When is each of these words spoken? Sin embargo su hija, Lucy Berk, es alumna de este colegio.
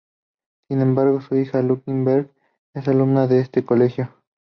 Sin 0.67 0.81
embargo 0.81 1.21
su 1.21 1.35
hija, 1.35 1.61
Lucy 1.61 1.83
Berk, 1.89 2.31
es 2.73 2.87
alumna 2.87 3.27
de 3.27 3.39
este 3.39 3.63
colegio. 3.63 4.09